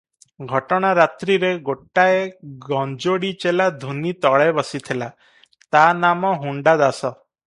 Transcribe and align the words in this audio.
ଘଟଣା 0.51 0.87
ରାତ୍ରିରେ 0.99 1.51
ଗୋଟାଏ 1.67 2.23
ଗଞ୍ଜୋଡ଼ି 2.63 3.31
ଚେଲା 3.45 3.67
ଧୂନି 3.85 4.13
ତଳେ 4.27 4.49
ବସିଥିଲା, 4.61 5.11
ତା 5.77 5.83
ନାମ 6.07 6.33
ହୁଣ୍ଡା 6.47 6.75
ଦାସ। 6.83 7.11